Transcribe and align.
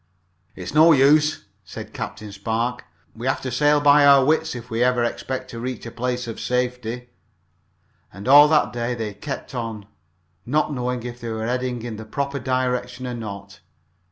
"It's 0.55 0.73
no 0.73 0.93
use," 0.93 1.45
said 1.63 1.93
Captain 1.93 2.31
Spark. 2.31 2.85
"We 3.15 3.27
have 3.27 3.35
got 3.35 3.43
to 3.43 3.51
sail 3.51 3.79
by 3.79 4.03
our 4.03 4.25
wits, 4.25 4.55
if 4.55 4.71
we 4.71 4.83
ever 4.83 5.03
expect 5.03 5.51
to 5.51 5.59
reach 5.59 5.85
a 5.85 5.91
place 5.91 6.25
of 6.27 6.39
safety." 6.39 7.11
And 8.11 8.27
all 8.27 8.47
that 8.47 8.73
day 8.73 8.95
they 8.95 9.13
kept 9.13 9.53
on, 9.53 9.85
not 10.43 10.73
knowing 10.73 11.03
if 11.03 11.21
they 11.21 11.29
were 11.29 11.45
heading 11.45 11.83
in 11.83 11.97
the 11.97 12.05
proper 12.05 12.39
direction 12.39 13.05
or 13.05 13.13
not. 13.13 13.59